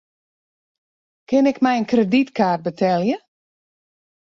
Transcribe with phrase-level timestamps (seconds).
[1.29, 3.17] Kin ik mei in kredytkaart betelje?